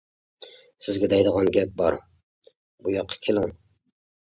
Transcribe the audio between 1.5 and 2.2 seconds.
گەپ بار،